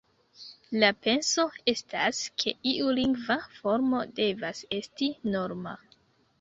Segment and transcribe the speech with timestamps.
[0.83, 5.79] La penso estas, ke iu lingva formo devas esti norma.